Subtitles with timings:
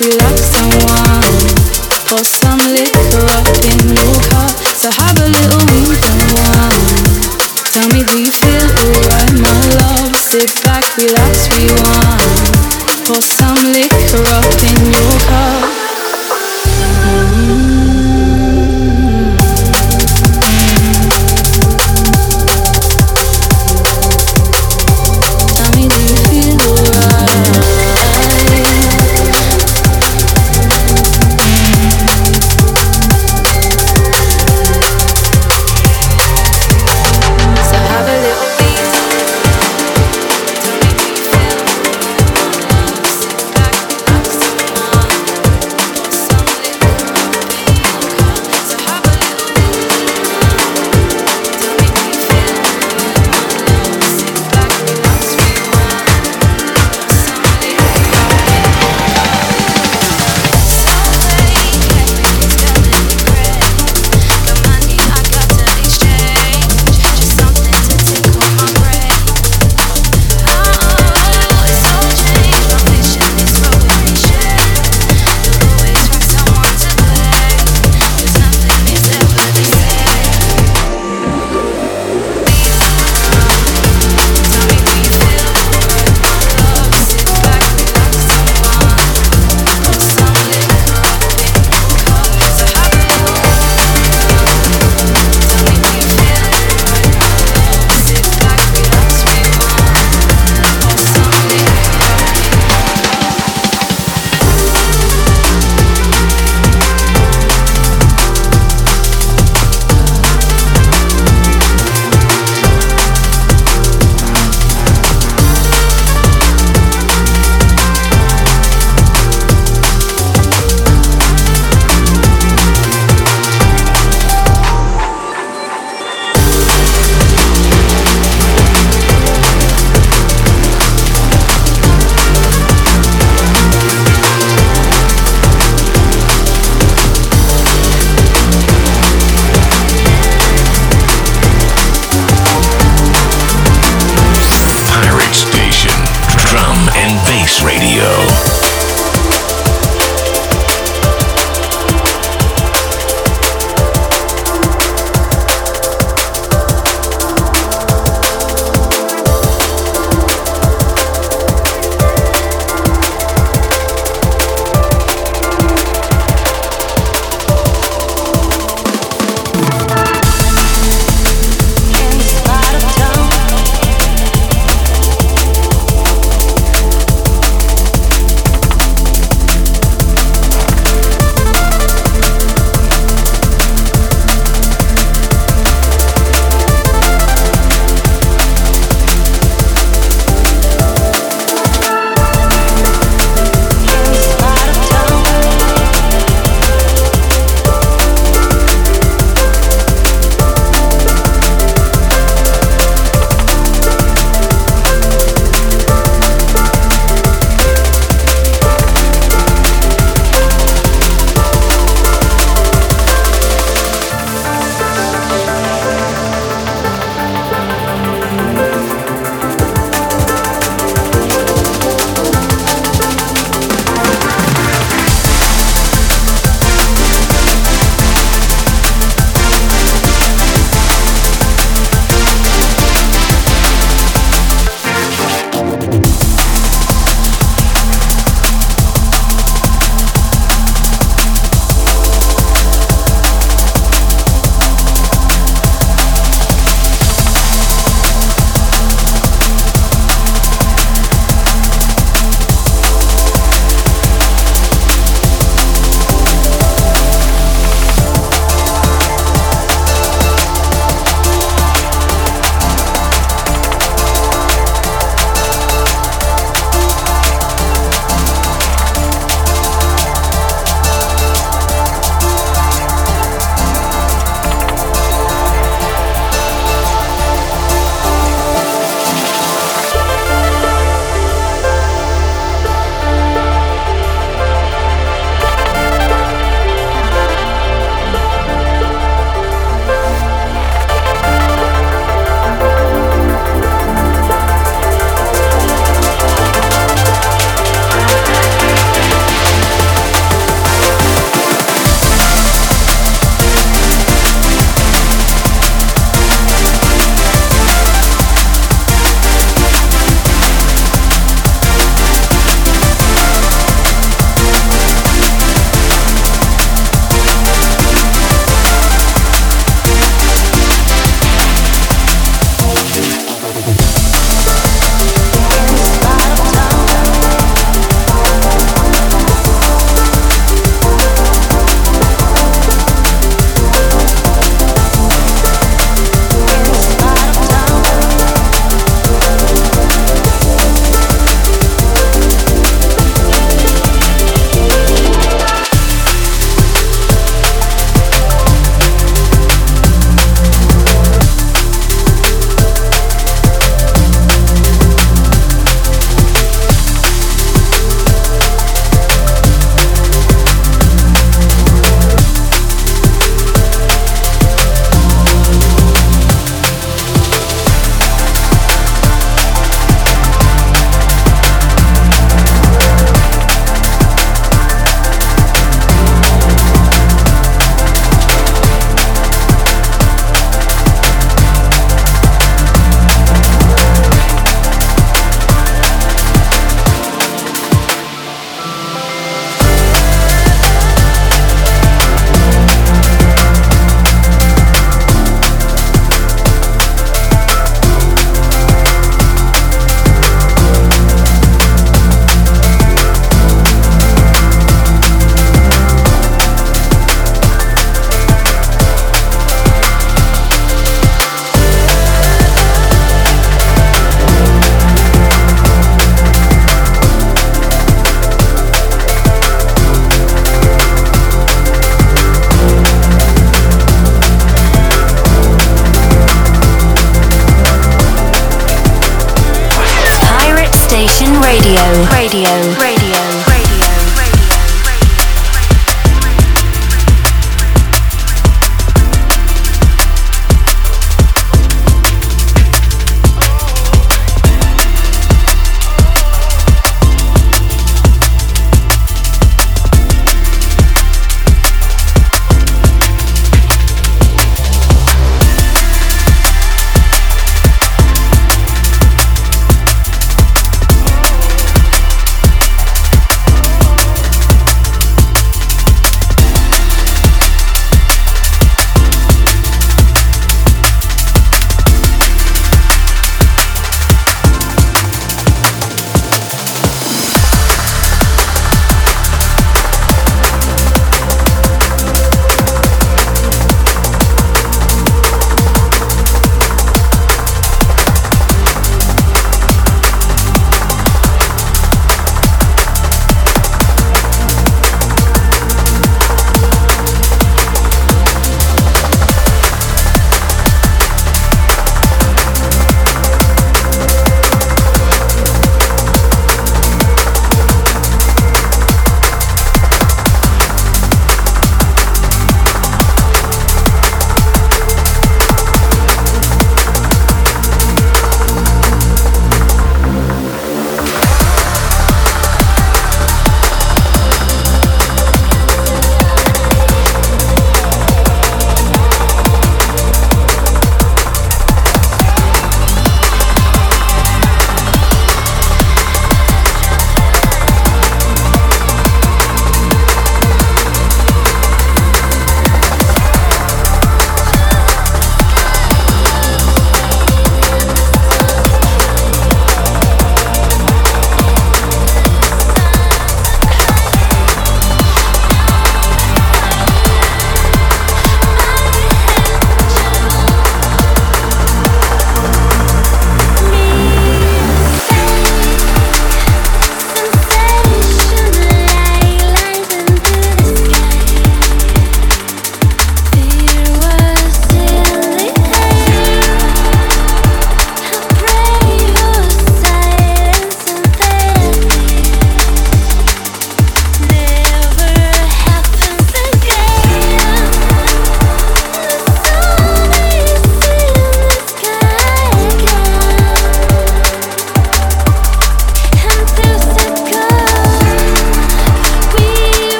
[0.00, 0.53] relax.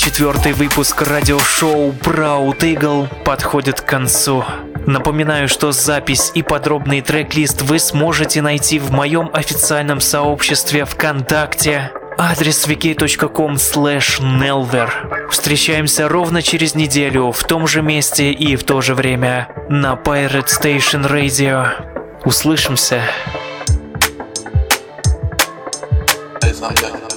[0.00, 4.42] 434 выпуск радиошоу Proud Eagle подходит к концу.
[4.86, 11.92] Напоминаю, что запись и подробный трек-лист вы сможете найти в моем официальном сообществе ВКонтакте.
[12.16, 15.28] Адрес wiki.com slash nelver.
[15.28, 20.46] Встречаемся ровно через неделю в том же месте и в то же время на Pirate
[20.46, 21.66] Station Radio.
[22.24, 23.02] Услышимся.
[26.40, 27.09] Proud Eagle.